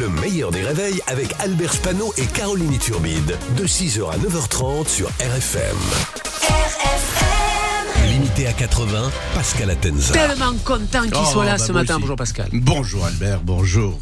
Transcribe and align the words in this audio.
Le 0.00 0.08
meilleur 0.20 0.50
des 0.50 0.62
réveils 0.62 1.00
avec 1.06 1.34
Albert 1.38 1.72
Spano 1.72 2.12
et 2.16 2.26
Caroline 2.26 2.78
Turbide. 2.78 3.36
De 3.56 3.64
6h 3.66 4.10
à 4.10 4.16
9h30 4.18 4.88
sur 4.88 5.08
RFM. 5.20 5.76
RFM 6.42 8.08
Limité 8.10 8.46
à 8.46 8.52
80, 8.52 9.10
Pascal 9.34 9.70
Atenza. 9.70 10.12
Tellement 10.14 10.52
content 10.64 11.02
qu'il 11.02 11.14
Oh, 11.16 11.24
soit 11.32 11.44
là 11.44 11.56
bah, 11.56 11.64
ce 11.64 11.72
matin. 11.72 11.94
aussi. 11.94 12.00
Bonjour 12.02 12.16
Pascal. 12.16 12.48
Bonjour 12.52 13.06
Albert, 13.06 13.40
bonjour. 13.42 13.98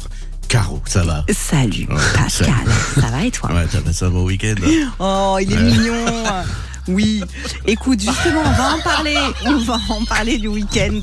Caro, 0.47 0.81
ça 0.85 1.03
va? 1.03 1.25
Salut 1.31 1.87
Pascal, 2.15 2.53
ça 2.95 3.07
va 3.07 3.25
et 3.25 3.31
toi? 3.31 3.51
Ouais, 3.51 3.65
t'as 3.71 3.81
passé 3.81 4.05
un 4.05 4.09
bon 4.09 4.25
week-end 4.25 4.55
Oh, 4.99 5.37
il 5.41 5.51
est 5.51 5.57
mignon 5.57 6.05
Oui, 6.87 7.23
écoute, 7.65 7.99
justement, 8.01 8.41
on 8.45 8.51
va 8.51 8.75
en 8.75 8.79
parler. 8.79 9.17
On 9.45 9.57
va 9.57 9.79
en 9.89 10.03
parler 10.05 10.37
du 10.37 10.47
week-end. 10.47 10.99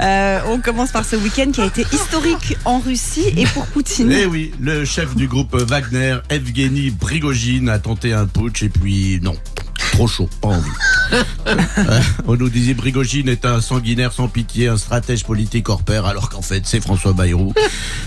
Euh, 0.00 0.40
on 0.48 0.60
commence 0.60 0.92
par 0.92 1.04
ce 1.04 1.16
week-end 1.16 1.50
qui 1.52 1.60
a 1.60 1.66
été 1.66 1.84
historique 1.92 2.56
en 2.64 2.78
Russie 2.78 3.32
et 3.36 3.46
pour 3.46 3.66
Poutine. 3.66 4.12
Eh 4.12 4.26
oui, 4.26 4.52
le 4.60 4.84
chef 4.84 5.14
du 5.16 5.26
groupe 5.26 5.54
Wagner, 5.56 6.18
Evgeny 6.30 6.90
Prigogine, 6.90 7.68
a 7.68 7.78
tenté 7.78 8.12
un 8.12 8.26
putsch 8.26 8.62
et 8.62 8.68
puis 8.68 9.18
non. 9.22 9.36
Trop 9.96 10.06
chaud, 10.08 10.28
pas 10.42 10.48
envie. 10.48 10.68
Euh, 11.46 12.00
on 12.26 12.36
nous 12.36 12.50
disait 12.50 12.74
Prigogine 12.74 13.30
est 13.30 13.46
un 13.46 13.62
sanguinaire 13.62 14.12
sans 14.12 14.28
pitié, 14.28 14.68
un 14.68 14.76
stratège 14.76 15.24
politique 15.24 15.70
hors 15.70 15.82
pair, 15.82 16.04
alors 16.04 16.28
qu'en 16.28 16.42
fait 16.42 16.66
c'est 16.66 16.82
François 16.82 17.14
Bayrou, 17.14 17.54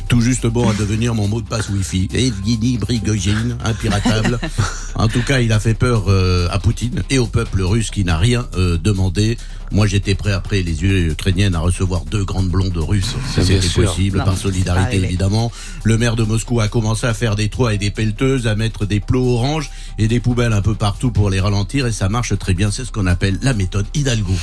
tout 0.07 0.21
juste 0.21 0.45
bon 0.45 0.69
à 0.69 0.73
devenir 0.73 1.15
mon 1.15 1.27
mot 1.27 1.41
de 1.41 1.47
passe 1.47 1.67
Wi-Fi. 1.69 2.09
Evgeny 2.13 2.77
Prigogine, 2.77 3.57
impiratable. 3.65 4.39
En 4.95 5.07
tout 5.07 5.21
cas, 5.21 5.39
il 5.39 5.53
a 5.53 5.61
fait 5.61 5.75
peur 5.75 6.05
euh, 6.09 6.49
à 6.51 6.59
Poutine 6.59 7.03
et 7.09 7.19
au 7.19 7.25
peuple 7.25 7.61
russe 7.61 7.89
qui 7.89 8.03
n'a 8.03 8.17
rien 8.17 8.45
euh, 8.57 8.77
demandé. 8.77 9.37
Moi, 9.71 9.87
j'étais 9.87 10.15
prêt 10.15 10.31
après 10.31 10.61
les 10.61 10.81
yeux 10.81 11.11
ukrainiennes 11.11 11.55
à 11.55 11.59
recevoir 11.59 12.05
deux 12.05 12.25
grandes 12.25 12.49
blondes 12.49 12.77
russes, 12.77 13.15
c'était 13.33 13.59
possible, 13.67 14.17
Non, 14.17 14.25
par 14.25 14.37
solidarité 14.37 14.97
évidemment. 14.97 15.51
Le 15.83 15.97
maire 15.97 16.15
de 16.15 16.23
Moscou 16.23 16.59
a 16.59 16.67
commencé 16.67 17.05
à 17.05 17.13
faire 17.13 17.35
des 17.35 17.49
toits 17.49 17.73
et 17.73 17.77
des 17.77 17.91
pelleteuses, 17.91 18.47
à 18.47 18.55
mettre 18.55 18.85
des 18.85 18.99
plots 18.99 19.35
oranges 19.35 19.69
et 19.97 20.07
des 20.07 20.19
poubelles 20.19 20.53
un 20.53 20.61
peu 20.61 20.75
partout 20.75 21.11
pour 21.11 21.29
les 21.29 21.39
ralentir 21.39 21.85
et 21.87 21.91
ça 21.91 22.09
marche 22.09 22.37
très 22.37 22.53
bien. 22.53 22.71
C'est 22.71 22.85
ce 22.85 22.91
qu'on 22.91 23.07
appelle 23.07 23.37
la 23.41 23.53
méthode 23.53 23.85
Hidalgo. 23.93 24.33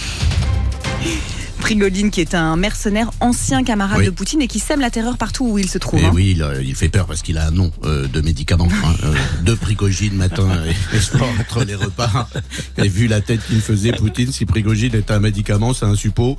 Prigogine 1.67 2.13
qui 2.13 2.21
est 2.21 2.37
un 2.37 2.55
mercenaire 2.55 3.11
ancien 3.19 3.65
camarade 3.65 3.99
Oui. 3.99 4.07
de 4.07 4.11
Poutine 4.11 4.41
et 4.41 4.47
qui 4.47 4.61
sème 4.61 4.79
la 4.81 4.89
terreur 4.89 5.19
partout 5.19 5.49
où 5.49 5.59
il 5.59 5.69
se 5.69 5.79
trouve. 5.79 5.99
Et 5.99 6.05
hein. 6.05 6.13
oui, 6.15 6.37
il, 6.39 6.65
il 6.65 6.77
fait 6.77 6.89
peur 6.89 7.07
parce 7.07 7.23
qu'il 7.23 7.39
a 7.39 7.47
un 7.49 7.51
nom 7.51 7.73
euh, 7.83 8.07
de 8.07 8.21
médicament. 8.21 8.69
Hein, 8.85 8.95
euh, 9.03 9.15
deux 9.43 9.57
Prigogine 9.57 10.15
matin 10.15 10.47
et, 10.65 10.97
et 10.97 11.01
soir 11.01 11.29
entre 11.41 11.65
les 11.65 11.75
repas. 11.75 12.29
Et 12.79 12.87
vu 12.89 13.09
la 13.09 13.21
tête 13.21 13.41
qu'il 13.49 13.61
faisait, 13.61 13.91
Poutine, 13.91 14.31
si 14.31 14.45
Prigogine 14.47 14.95
est 14.95 15.11
un 15.11 15.19
médicament, 15.19 15.75
c'est 15.75 15.87
un 15.87 15.97
suppôt. 15.97 16.39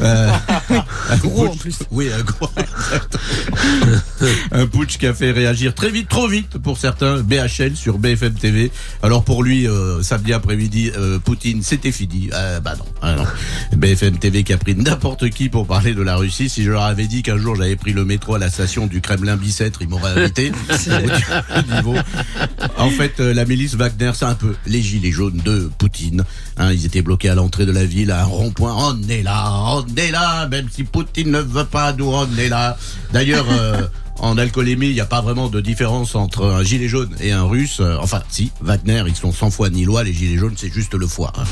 Euh, 0.00 0.32
un 1.12 1.16
Gros, 1.16 1.46
en 1.46 1.52
putsch- 1.54 1.58
plus. 1.58 1.78
Oui, 1.90 2.08
un 2.12 2.22
gros. 2.22 2.48
exactement. 2.56 4.32
un 4.52 4.66
putsch 4.66 4.98
qui 4.98 5.06
a 5.06 5.14
fait 5.14 5.30
réagir 5.30 5.74
très 5.74 5.90
vite, 5.90 6.08
trop 6.08 6.28
vite 6.28 6.58
pour 6.58 6.78
certains. 6.78 7.22
BHL 7.22 7.76
sur 7.76 7.98
BFM 7.98 8.34
TV. 8.34 8.70
Alors 9.02 9.24
pour 9.24 9.42
lui, 9.42 9.66
euh, 9.68 10.02
samedi 10.02 10.32
après-midi, 10.32 10.90
euh, 10.96 11.18
Poutine, 11.18 11.62
c'était 11.62 11.92
fini. 11.92 12.30
Euh, 12.32 12.60
bah 12.60 12.74
non, 12.78 12.84
ah 13.02 13.14
non. 13.16 13.24
BFM 13.76 14.18
TV 14.18 14.42
qui 14.44 14.52
a 14.52 14.58
pris 14.58 14.74
n'importe 14.74 15.28
qui 15.30 15.48
pour 15.48 15.66
parler 15.66 15.94
de 15.94 16.02
la 16.02 16.16
Russie. 16.16 16.48
Si 16.48 16.62
je 16.64 16.70
leur 16.70 16.82
avais 16.82 17.06
dit 17.06 17.22
qu'un 17.22 17.38
jour 17.38 17.56
j'avais 17.56 17.76
pris 17.76 17.92
le 17.92 18.04
métro 18.04 18.34
à 18.34 18.38
la 18.38 18.50
station 18.50 18.86
du 18.86 19.00
Kremlin 19.00 19.36
Bicêtre, 19.36 19.80
ils 19.82 19.88
m'auraient 19.88 20.12
invité. 20.20 20.52
Niveau. 21.74 21.94
En 22.82 22.90
fait, 22.90 23.20
euh, 23.20 23.32
la 23.34 23.44
milice 23.44 23.74
Wagner, 23.74 24.12
c'est 24.14 24.24
un 24.24 24.34
peu 24.34 24.54
les 24.66 24.82
gilets 24.82 25.10
jaunes 25.12 25.40
de 25.44 25.70
Poutine. 25.78 26.24
Hein, 26.58 26.72
ils 26.72 26.84
étaient 26.86 27.02
bloqués 27.02 27.28
à 27.28 27.34
l'entrée 27.34 27.66
de 27.66 27.72
la 27.72 27.84
ville, 27.84 28.10
à 28.10 28.22
un 28.22 28.24
rond-point. 28.24 28.74
On 28.76 29.08
est 29.08 29.22
là, 29.22 29.50
on 29.76 29.84
est 29.96 30.10
là, 30.10 30.46
même 30.48 30.68
si 30.70 30.84
Poutine 30.84 31.30
ne 31.30 31.40
veut 31.40 31.64
pas, 31.64 31.92
nous 31.92 32.06
on 32.12 32.26
est 32.36 32.48
là. 32.48 32.76
D'ailleurs, 33.12 33.46
euh, 33.50 33.82
en 34.18 34.36
alcoolémie, 34.38 34.88
il 34.88 34.94
n'y 34.94 35.00
a 35.00 35.06
pas 35.06 35.20
vraiment 35.22 35.48
de 35.48 35.60
différence 35.60 36.14
entre 36.14 36.44
un 36.46 36.62
gilet 36.62 36.86
jaune 36.88 37.10
et 37.20 37.32
un 37.32 37.44
russe. 37.44 37.78
Euh, 37.80 37.96
Enfin, 38.00 38.22
si, 38.28 38.50
Wagner, 38.60 39.02
ils 39.08 39.16
sont 39.16 39.32
sans 39.32 39.50
foi 39.50 39.70
ni 39.70 39.84
loi. 39.84 40.04
Les 40.04 40.12
gilets 40.12 40.36
jaunes, 40.38 40.54
c'est 40.56 40.72
juste 40.72 40.94
le 40.94 41.06
foie. 41.06 41.32
hein. 41.36 41.44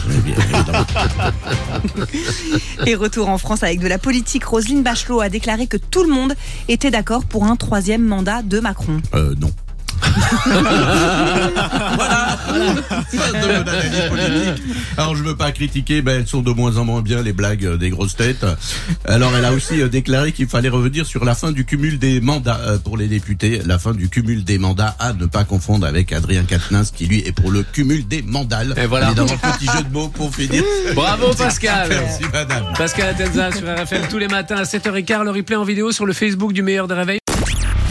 Et 2.86 2.94
retour 2.94 3.28
en 3.28 3.38
France 3.38 3.62
avec 3.62 3.80
de 3.80 3.88
la 3.88 3.98
politique. 3.98 4.44
Roselyne 4.44 4.82
Bachelot 4.82 5.20
a 5.20 5.28
déclaré 5.28 5.66
que 5.66 5.76
tout 5.76 6.02
le 6.02 6.10
monde 6.12 6.34
était 6.68 6.90
d'accord 6.90 7.24
pour 7.24 7.44
un 7.44 7.56
troisième 7.56 8.04
mandat 8.04 8.42
de 8.42 8.60
Macron. 8.60 9.00
Euh, 9.14 9.34
non. 9.38 9.50
Voilà, 11.96 12.38
de 12.52 14.08
politique. 14.08 14.62
Alors 14.96 15.16
je 15.16 15.22
veux 15.22 15.36
pas 15.36 15.52
critiquer, 15.52 16.02
mais 16.02 16.12
elles 16.12 16.26
sont 16.26 16.42
de 16.42 16.50
moins 16.50 16.76
en 16.76 16.84
moins 16.84 17.02
bien 17.02 17.22
les 17.22 17.32
blagues 17.32 17.64
euh, 17.64 17.76
des 17.76 17.90
grosses 17.90 18.16
têtes. 18.16 18.46
Alors 19.04 19.32
elle 19.36 19.44
a 19.44 19.52
aussi 19.52 19.80
euh, 19.80 19.88
déclaré 19.88 20.32
qu'il 20.32 20.48
fallait 20.48 20.68
revenir 20.68 21.06
sur 21.06 21.24
la 21.24 21.34
fin 21.34 21.52
du 21.52 21.64
cumul 21.64 21.98
des 21.98 22.20
mandats 22.20 22.60
euh, 22.66 22.78
pour 22.78 22.96
les 22.96 23.06
députés, 23.06 23.60
la 23.64 23.78
fin 23.78 23.92
du 23.92 24.08
cumul 24.08 24.44
des 24.44 24.58
mandats 24.58 24.96
à 24.98 25.12
ne 25.12 25.26
pas 25.26 25.44
confondre 25.44 25.86
avec 25.86 26.12
Adrien 26.12 26.44
Quatennens 26.44 26.90
qui 26.94 27.06
lui 27.06 27.20
est 27.20 27.32
pour 27.32 27.50
le 27.50 27.62
cumul 27.62 28.06
des 28.06 28.22
mandales. 28.22 28.74
Et 28.76 28.86
voilà. 28.86 29.06
Évidemment, 29.06 29.36
petit 29.36 29.66
jeu 29.66 29.82
de 29.82 29.92
mots 29.92 30.08
pour 30.08 30.34
finir. 30.34 30.62
Bravo 30.94 31.32
Pascal. 31.34 31.88
Merci 31.88 32.24
madame. 32.32 32.64
Pascal 32.76 33.08
Atenza 33.10 33.52
sur 33.52 33.66
RFM 33.66 34.08
tous 34.08 34.18
les 34.18 34.28
matins 34.28 34.56
à 34.56 34.64
7h15. 34.64 35.24
Le 35.24 35.30
replay 35.30 35.56
en 35.56 35.64
vidéo 35.64 35.92
sur 35.92 36.06
le 36.06 36.12
Facebook 36.12 36.52
du 36.52 36.62
meilleur 36.62 36.88
des 36.88 36.94
réveils. 36.94 37.20